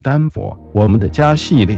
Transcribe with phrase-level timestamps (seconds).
[0.00, 1.76] 丹佛，我们的家系列。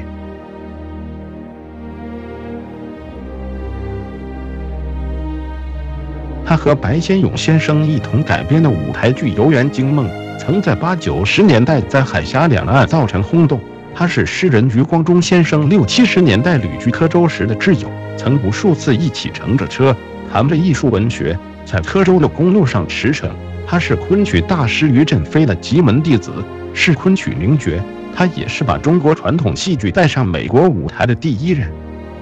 [6.45, 10.07] 他和白先勇先生一同改编的舞台剧《游园惊梦》，
[10.39, 13.59] 曾在八九十年代在海峡两岸造成轰动。
[13.95, 19.97] 他是诗人余光中先生六七十年代旅居科州时的挚友，曾无数次一起乘着车，
[20.31, 21.35] 谈着艺术文学，
[21.65, 23.31] 在科州的公路上驰骋。
[23.67, 26.31] 他是昆曲大师于振飞的极门弟子，
[26.75, 27.71] 是昆曲名角。
[28.15, 31.71] 他也是把中国传统戏剧带上美国舞台的第一人。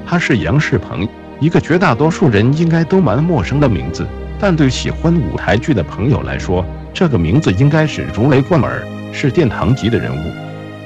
[0.06, 1.06] 他是杨世鹏，
[1.40, 4.06] 一个绝大多数人应该都蛮陌生的名字，
[4.38, 8.82] 但对喜欢舞台剧的朋友来说，这个名字应该是如雷贯耳，
[9.12, 10.30] 是殿堂级的人物。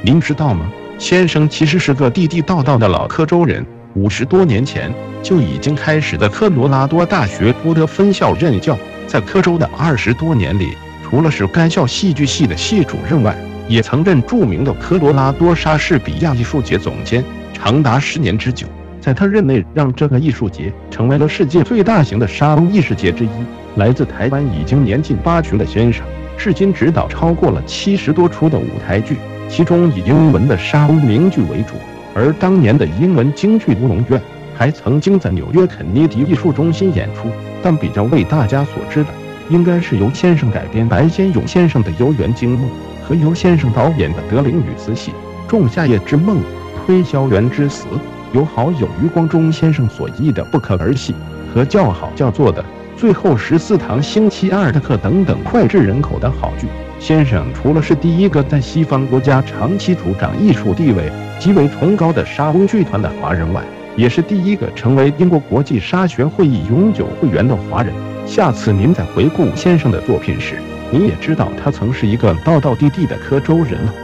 [0.03, 0.67] 您知道吗？
[0.99, 13.37] 先生其实是个地地道道的老科州人，五十多年前就已经开始在科罗拉多大学波德分校任教，在科州的二十多年里，除了是该校戏剧系的系主任外，
[13.73, 18.67] 也曾任著名的科罗拉多莎士比亚艺术节总监，长达十年之久。
[19.01, 23.31] 在他任内，让这个艺术节成为了世界最大型的沙龙艺术节之一。
[23.77, 26.05] 来自台湾已经年近八旬的先生，
[26.37, 29.17] 至今指导超过了七十多出的舞台剧，
[29.49, 31.73] 其中以英文的沙龙名剧为主。
[32.15, 34.21] 而当年的英文京剧《乌龙院》
[34.55, 37.31] 还曾经在纽约肯尼迪艺术中心演出。
[37.63, 39.09] 但比较为大家所知的，
[39.49, 42.69] 应该是由先生改编白先勇先生的《游园惊梦》。
[43.03, 45.13] 和由先生导演的德龄女子戏
[45.51, 46.37] 《仲夏夜之梦》
[46.87, 47.85] 《推销员之死》，
[48.33, 51.13] 由好友余光中先生所译的《不可儿戏》
[51.55, 52.63] 和叫好叫座的
[52.97, 56.67] 《最后十四堂星期二的课》等等脍炙人口的好剧。
[56.99, 63.61] 先生除了是第一个在西方国家长期主掌艺术地位极为崇高的沙翁剧团的华人外，
[63.97, 67.93] 也是第一个成为英国国际沙学会议永久会员的华人。
[68.25, 70.55] 下次您在回顾先生的作品时，
[70.93, 73.95] 你也知道，他曾是一个道道地地的柯州人了。